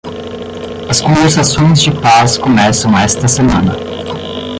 [0.89, 3.75] As conversações de paz começam esta semana.